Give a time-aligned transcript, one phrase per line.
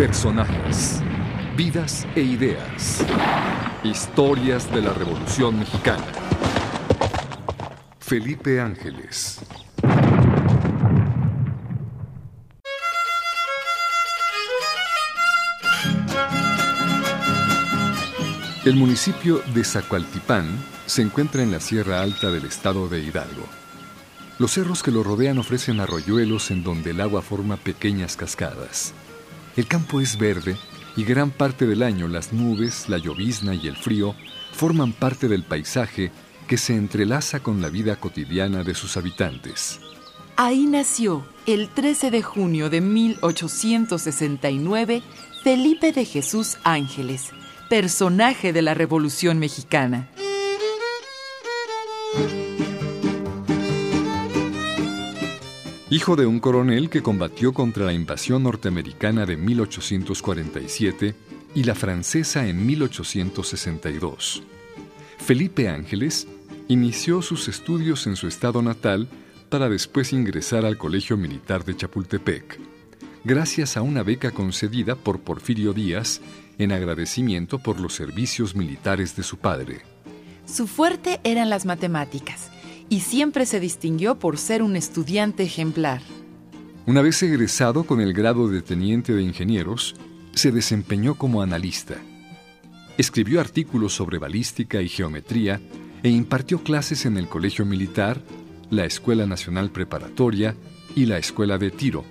[0.00, 1.02] Personajes,
[1.58, 3.04] vidas e ideas.
[3.84, 6.06] Historias de la Revolución Mexicana.
[7.98, 9.40] Felipe Ángeles.
[18.64, 20.46] El municipio de Zacualtipán
[20.86, 23.44] se encuentra en la Sierra Alta del estado de Hidalgo.
[24.38, 28.94] Los cerros que lo rodean ofrecen arroyuelos en donde el agua forma pequeñas cascadas.
[29.56, 30.56] El campo es verde
[30.96, 34.14] y gran parte del año las nubes, la llovizna y el frío
[34.52, 36.10] forman parte del paisaje
[36.46, 39.80] que se entrelaza con la vida cotidiana de sus habitantes.
[40.36, 45.02] Ahí nació, el 13 de junio de 1869,
[45.44, 47.30] Felipe de Jesús Ángeles,
[47.68, 50.08] personaje de la Revolución Mexicana.
[55.92, 61.16] Hijo de un coronel que combatió contra la invasión norteamericana de 1847
[61.56, 64.44] y la francesa en 1862.
[65.18, 66.28] Felipe Ángeles
[66.68, 69.08] inició sus estudios en su estado natal
[69.48, 72.60] para después ingresar al Colegio Militar de Chapultepec,
[73.24, 76.20] gracias a una beca concedida por Porfirio Díaz
[76.58, 79.80] en agradecimiento por los servicios militares de su padre.
[80.46, 82.48] Su fuerte eran las matemáticas
[82.90, 86.02] y siempre se distinguió por ser un estudiante ejemplar.
[86.86, 89.94] Una vez egresado con el grado de teniente de ingenieros,
[90.34, 91.94] se desempeñó como analista.
[92.98, 95.60] Escribió artículos sobre balística y geometría
[96.02, 98.22] e impartió clases en el Colegio Militar,
[98.70, 100.56] la Escuela Nacional Preparatoria
[100.96, 102.04] y la Escuela de Tiro,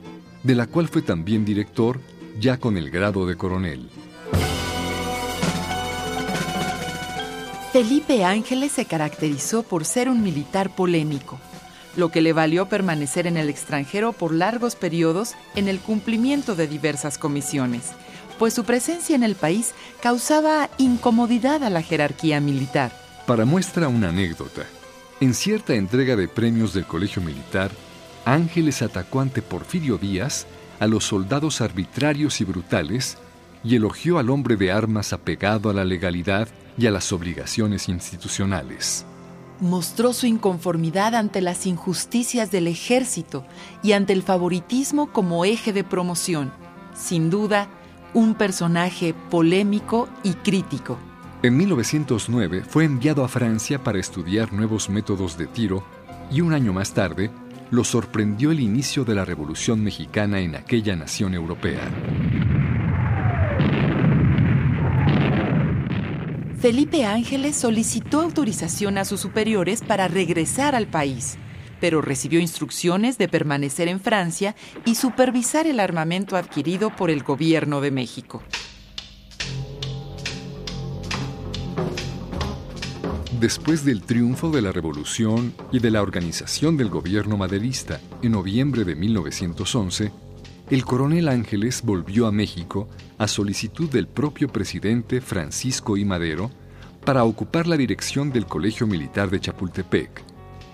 [0.44, 2.00] de la cual fue también director
[2.40, 3.90] ya con el grado de coronel.
[7.72, 11.40] Felipe Ángeles se caracterizó por ser un militar polémico,
[11.96, 16.68] lo que le valió permanecer en el extranjero por largos periodos en el cumplimiento de
[16.68, 17.92] diversas comisiones,
[18.40, 22.92] pues su presencia en el país causaba incomodidad a la jerarquía militar.
[23.28, 24.64] Para muestra una anécdota,
[25.20, 27.70] en cierta entrega de premios del Colegio Militar,
[28.26, 30.48] Ángeles atacó ante Porfirio Díaz
[30.80, 33.20] a los soldados arbitrarios y brutales
[33.64, 36.48] y elogió al hombre de armas apegado a la legalidad
[36.80, 39.06] y a las obligaciones institucionales.
[39.60, 43.46] Mostró su inconformidad ante las injusticias del ejército
[43.84, 46.52] y ante el favoritismo como eje de promoción.
[46.96, 47.68] Sin duda,
[48.14, 50.98] un personaje polémico y crítico.
[51.44, 55.84] En 1909 fue enviado a Francia para estudiar nuevos métodos de tiro
[56.32, 57.30] y un año más tarde
[57.72, 61.82] lo sorprendió el inicio de la Revolución Mexicana en aquella nación europea.
[66.60, 71.38] Felipe Ángeles solicitó autorización a sus superiores para regresar al país,
[71.80, 77.80] pero recibió instrucciones de permanecer en Francia y supervisar el armamento adquirido por el gobierno
[77.80, 78.44] de México.
[83.40, 88.84] Después del triunfo de la Revolución y de la organización del gobierno maderista en noviembre
[88.84, 90.12] de 1911,
[90.70, 92.88] el coronel Ángeles volvió a México
[93.18, 96.06] a solicitud del propio presidente Francisco I.
[96.06, 96.52] Madero
[97.04, 100.24] para ocupar la dirección del Colegio Militar de Chapultepec,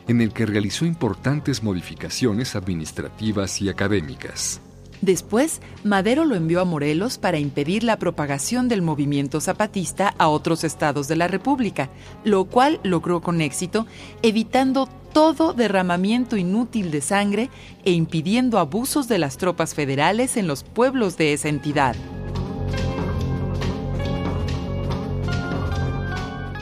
[0.08, 4.60] en el que realizó importantes modificaciones administrativas y académicas.
[5.02, 10.64] Después, Madero lo envió a Morelos para impedir la propagación del movimiento zapatista a otros
[10.64, 11.90] estados de la República,
[12.24, 13.88] lo cual logró con éxito,
[14.22, 17.50] evitando todo derramamiento inútil de sangre
[17.86, 21.96] e impidiendo abusos de las tropas federales en los pueblos de esa entidad.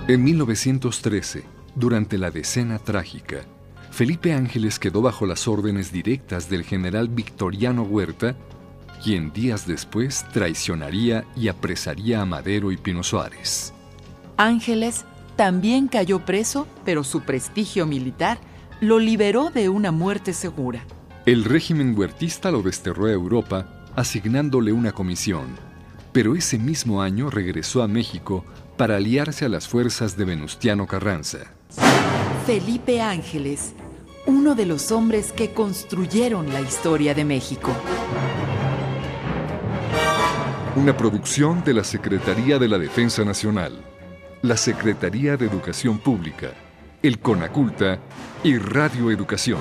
[0.07, 1.45] En 1913,
[1.75, 3.45] durante la decena trágica,
[3.93, 8.35] Felipe Ángeles quedó bajo las órdenes directas del general Victoriano Huerta,
[9.03, 13.71] quien días después traicionaría y apresaría a Madero y Pino Suárez.
[14.35, 15.05] Ángeles
[15.35, 18.39] también cayó preso, pero su prestigio militar
[18.81, 20.83] lo liberó de una muerte segura.
[21.27, 25.49] El régimen huertista lo desterró a Europa, asignándole una comisión,
[26.11, 28.43] pero ese mismo año regresó a México
[28.75, 31.53] para aliarse a las fuerzas de Venustiano Carranza.
[32.45, 33.73] Felipe Ángeles,
[34.25, 37.71] uno de los hombres que construyeron la historia de México.
[40.75, 43.83] Una producción de la Secretaría de la Defensa Nacional
[44.43, 46.51] la Secretaría de Educación Pública,
[47.01, 47.97] el CONACULTA
[48.43, 49.59] y Radio Educación.